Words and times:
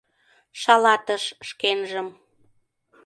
Шалатыш 0.61 1.23
шкенжым. 1.47 2.07